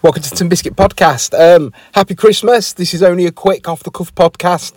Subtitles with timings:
[0.00, 1.34] Welcome to Tin Biscuit Podcast.
[1.36, 2.72] Um, happy Christmas.
[2.72, 4.74] This is only a quick off the cuff podcast.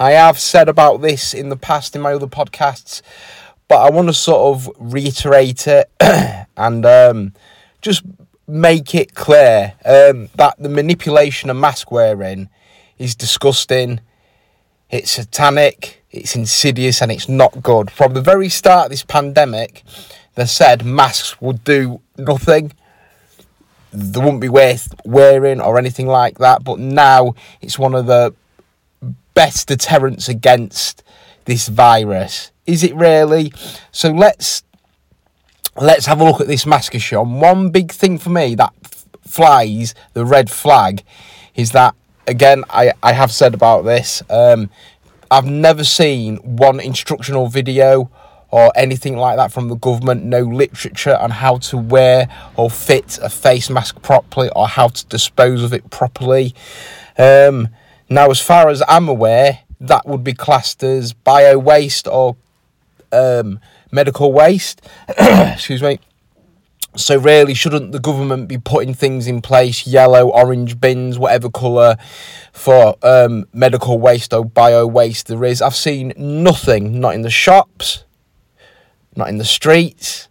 [0.00, 3.00] I have said about this in the past in my other podcasts,
[3.68, 5.88] but I want to sort of reiterate it
[6.56, 7.34] and um,
[7.82, 8.02] just
[8.48, 12.48] make it clear um, that the manipulation of mask wearing
[12.98, 14.00] is disgusting,
[14.90, 17.92] it's satanic, it's insidious, and it's not good.
[17.92, 19.84] From the very start of this pandemic,
[20.34, 22.72] they said masks would do nothing
[23.94, 26.64] they wouldn't be worth wearing or anything like that.
[26.64, 28.34] But now it's one of the
[29.34, 31.02] best deterrents against
[31.44, 32.50] this virus.
[32.66, 33.52] Is it really?
[33.92, 34.62] So let's
[35.76, 36.94] let's have a look at this mask.
[37.12, 41.02] And one big thing for me that f- flies the red flag
[41.54, 41.94] is that
[42.26, 44.22] again I, I have said about this.
[44.28, 44.70] Um,
[45.30, 48.10] I've never seen one instructional video
[48.54, 53.18] or anything like that from the government, no literature on how to wear or fit
[53.20, 56.54] a face mask properly or how to dispose of it properly.
[57.18, 57.70] Um,
[58.08, 62.36] now, as far as I'm aware, that would be classed as bio waste or
[63.10, 63.58] um,
[63.90, 64.82] medical waste.
[65.18, 65.98] Excuse me.
[66.94, 71.96] So, really, shouldn't the government be putting things in place, yellow, orange bins, whatever colour,
[72.52, 75.60] for um, medical waste or bio waste there is?
[75.60, 78.04] I've seen nothing, not in the shops,
[79.16, 80.28] not in the streets,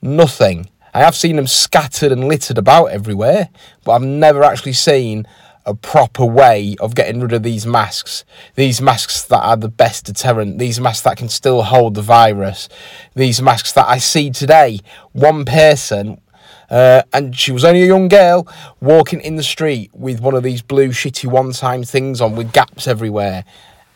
[0.00, 0.68] nothing.
[0.94, 3.48] I have seen them scattered and littered about everywhere,
[3.84, 5.26] but I've never actually seen
[5.64, 8.24] a proper way of getting rid of these masks.
[8.56, 12.68] These masks that are the best deterrent, these masks that can still hold the virus,
[13.14, 14.80] these masks that I see today.
[15.12, 16.20] One person,
[16.68, 18.48] uh, and she was only a young girl,
[18.80, 22.52] walking in the street with one of these blue shitty one time things on with
[22.52, 23.44] gaps everywhere,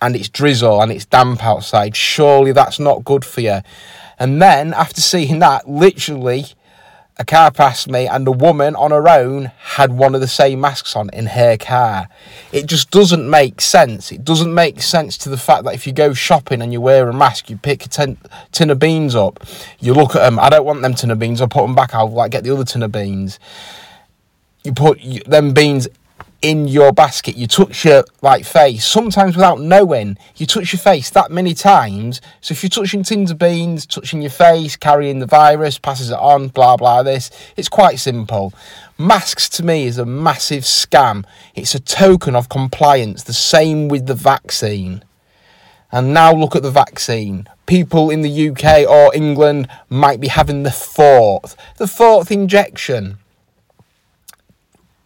[0.00, 1.96] and it's drizzle and it's damp outside.
[1.96, 3.60] Surely that's not good for you.
[4.18, 6.46] And then after seeing that, literally,
[7.18, 10.60] a car passed me and a woman on her own had one of the same
[10.60, 12.08] masks on in her car.
[12.52, 14.12] It just doesn't make sense.
[14.12, 17.08] It doesn't make sense to the fact that if you go shopping and you wear
[17.08, 18.18] a mask, you pick a tin,
[18.52, 19.42] tin of beans up,
[19.80, 21.94] you look at them, I don't want them tin of beans, I'll put them back,
[21.94, 23.38] I'll like get the other tin of beans.
[24.62, 25.88] You put them beans
[26.42, 31.10] in your basket, you touch your like face, sometimes without knowing, you touch your face
[31.10, 32.20] that many times.
[32.40, 36.18] So if you're touching tins of beans, touching your face, carrying the virus, passes it
[36.18, 38.52] on, blah blah this, it's quite simple.
[38.98, 41.24] Masks to me is a massive scam.
[41.54, 45.04] It's a token of compliance, the same with the vaccine.
[45.92, 47.48] And now look at the vaccine.
[47.66, 53.18] People in the UK or England might be having the fourth, the fourth injection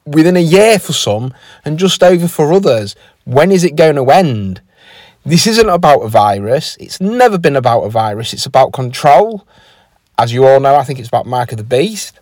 [0.06, 1.34] within a year for some
[1.64, 2.96] and just over for others.
[3.24, 4.60] When is it going to end?
[5.24, 6.76] This isn't about a virus.
[6.80, 8.32] It's never been about a virus.
[8.32, 9.46] It's about control.
[10.18, 12.18] As you all know, I think it's about Mark of the Beast.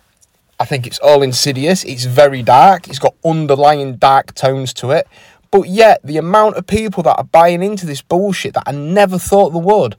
[0.59, 1.85] I think it's all insidious.
[1.85, 2.89] It's very dark.
[2.89, 5.07] It's got underlying dark tones to it.
[5.51, 9.17] But yet, the amount of people that are buying into this bullshit that I never
[9.17, 9.95] thought they would.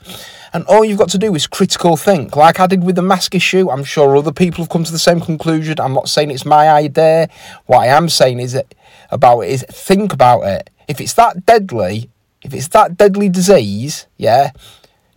[0.52, 3.34] And all you've got to do is critical think, like I did with the mask
[3.34, 3.68] issue.
[3.68, 5.80] I'm sure other people have come to the same conclusion.
[5.80, 7.28] I'm not saying it's my idea.
[7.66, 8.74] What I am saying is it,
[9.10, 10.70] about it is think about it.
[10.86, 12.10] If it's that deadly,
[12.42, 14.52] if it's that deadly disease, yeah,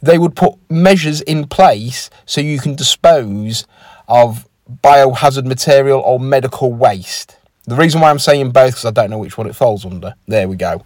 [0.02, 3.66] they would put measures in place so you can dispose
[4.08, 4.48] of
[4.84, 7.38] biohazard material or medical waste.
[7.66, 10.16] The reason why I'm saying both because I don't know which one it falls under.
[10.28, 10.84] There we go.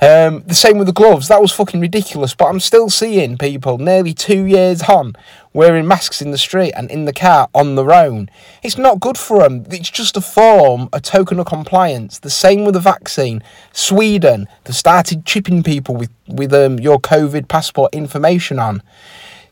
[0.00, 1.26] Um, the same with the gloves.
[1.26, 2.32] That was fucking ridiculous.
[2.32, 5.16] But I'm still seeing people nearly two years on
[5.52, 8.30] wearing masks in the street and in the car on their own.
[8.62, 9.64] It's not good for them.
[9.68, 12.20] It's just a form, a token of compliance.
[12.20, 13.42] The same with the vaccine.
[13.72, 18.80] Sweden, they started chipping people with with um, your COVID passport information on.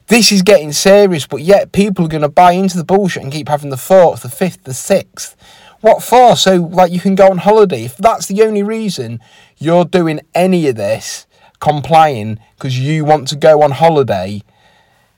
[0.06, 3.32] This is getting serious, but yet people are going to buy into the bullshit and
[3.32, 5.36] keep having the fourth, the fifth, the sixth.
[5.80, 6.36] What for?
[6.36, 7.84] So, like, you can go on holiday.
[7.84, 9.20] If that's the only reason
[9.56, 11.26] you're doing any of this,
[11.58, 14.42] complying because you want to go on holiday,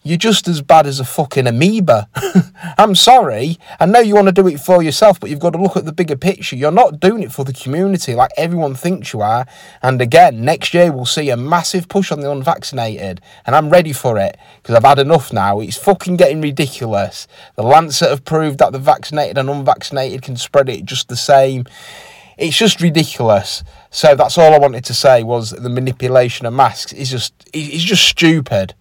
[0.05, 2.09] you're just as bad as a fucking amoeba.
[2.79, 3.59] I'm sorry.
[3.79, 5.85] I know you want to do it for yourself, but you've got to look at
[5.85, 6.57] the bigger picture.
[6.57, 9.47] You're not doing it for the community like everyone thinks you are.
[9.81, 13.21] And again, next year we'll see a massive push on the unvaccinated.
[13.47, 15.61] And I'm ready for it because I've had enough now.
[15.61, 17.29] It's fucking getting ridiculous.
[17.55, 21.65] The Lancet have proved that the vaccinated and unvaccinated can spread it just the same.
[22.39, 23.63] It's just ridiculous.
[23.91, 27.85] So that's all I wanted to say was the manipulation of masks is just it's
[27.85, 28.75] just stupid.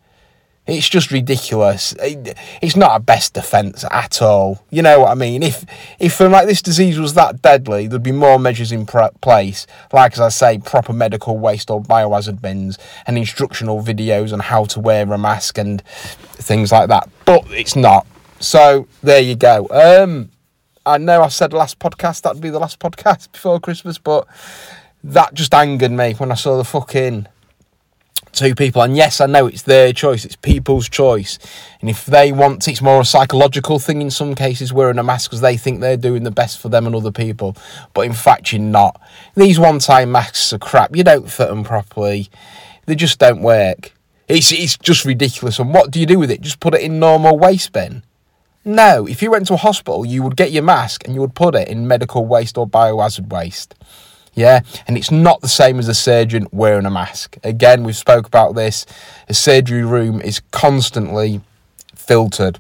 [0.68, 1.96] It's just ridiculous.
[2.00, 4.64] It's not a best defence at all.
[4.70, 5.42] You know what I mean?
[5.42, 5.66] If
[6.00, 10.14] if um, like this disease was that deadly, there'd be more measures in place, like
[10.14, 12.78] as I say, proper medical waste or biohazard bins
[13.08, 17.10] and instructional videos on how to wear a mask and things like that.
[17.26, 18.06] But it's not.
[18.40, 19.68] So there you go.
[19.72, 20.30] Um,
[20.86, 24.28] I know I said last podcast that'd be the last podcast before Christmas, but
[25.04, 27.28] that just angered me when I saw the fucking
[28.32, 28.82] two people.
[28.82, 31.40] And yes, I know it's their choice, it's people's choice.
[31.80, 35.30] And if they want, it's more a psychological thing in some cases, wearing a mask
[35.30, 37.56] because they think they're doing the best for them and other people.
[37.94, 39.00] But in fact, you're not.
[39.36, 40.96] These one time masks are crap.
[40.96, 42.30] You don't fit them properly,
[42.86, 43.94] they just don't work.
[44.28, 45.60] It's, it's just ridiculous.
[45.60, 46.42] And what do you do with it?
[46.42, 48.04] Just put it in normal waste bin?
[48.64, 49.06] No.
[49.08, 51.54] If you went to a hospital, you would get your mask and you would put
[51.54, 53.76] it in medical waste or biohazard waste.
[54.34, 57.38] Yeah, and it's not the same as a surgeon wearing a mask.
[57.44, 58.86] Again, we've spoke about this.
[59.28, 61.42] A surgery room is constantly
[61.96, 62.60] filtered.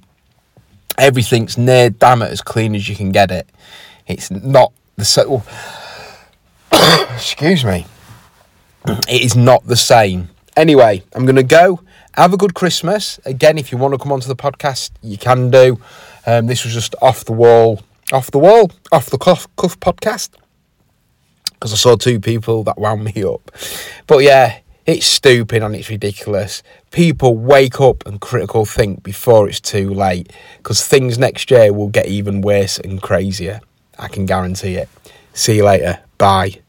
[0.97, 3.49] Everything's near damn it as clean as you can get it.
[4.05, 5.41] It's not the same.
[7.15, 7.85] Excuse me.
[8.85, 10.29] It is not the same.
[10.57, 11.79] Anyway, I'm going to go.
[12.15, 13.17] Have a good Christmas.
[13.23, 15.79] Again, if you want to come onto the podcast, you can do.
[16.25, 17.81] Um, this was just off the wall,
[18.11, 20.31] off the wall, off the cuff, cuff podcast
[21.61, 23.51] because I saw two people that wound me up.
[24.07, 26.63] But yeah, it's stupid and it's ridiculous.
[26.89, 31.89] People wake up and critical think before it's too late because things next year will
[31.89, 33.61] get even worse and crazier.
[33.99, 34.89] I can guarantee it.
[35.33, 35.99] See you later.
[36.17, 36.61] Bye.